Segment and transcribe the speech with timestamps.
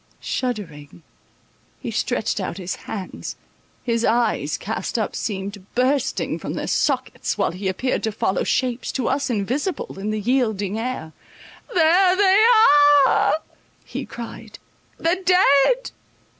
[0.19, 1.03] Shuddering,
[1.79, 3.35] he stretched out his hands,
[3.83, 8.91] his eyes cast up, seemed bursting from their sockets, while he appeared to follow shapes,
[8.93, 12.45] to us invisible, in the yielding air—"There they
[13.05, 13.37] are,"
[13.85, 14.57] he cried,
[14.97, 15.91] "the dead!